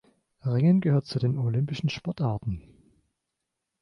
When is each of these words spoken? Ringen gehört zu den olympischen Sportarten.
Ringen 0.47 0.81
gehört 0.81 1.05
zu 1.05 1.19
den 1.19 1.37
olympischen 1.37 1.89
Sportarten. 1.91 2.63